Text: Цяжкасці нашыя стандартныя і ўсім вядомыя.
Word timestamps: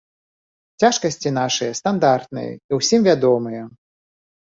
Цяжкасці 0.83 1.33
нашыя 1.39 1.75
стандартныя 1.79 2.49
і 2.55 2.71
ўсім 2.79 3.01
вядомыя. 3.09 3.61